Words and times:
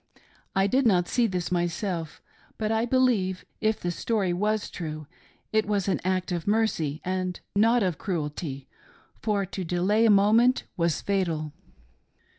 I 0.55 0.65
did 0.65 0.87
not 0.87 1.07
see 1.07 1.27
this 1.27 1.51
myself, 1.51 2.23
but 2.57 2.71
I 2.71 2.85
believe, 2.87 3.45
if 3.59 3.79
the 3.79 3.91
story 3.91 4.33
was 4.33 4.71
true, 4.71 5.05
it 5.53 5.67
was 5.67 5.87
an 5.87 6.01
act 6.03 6.31
of 6.31 6.47
mercy 6.47 7.01
and 7.05 7.39
not 7.55 7.83
of 7.83 7.99
cruelty, 7.99 8.67
for 9.21 9.45
to 9.45 9.63
delay 9.63 10.07
a 10.07 10.09
moment 10.09 10.63
was 10.75 11.01
fatal.. 11.01 11.53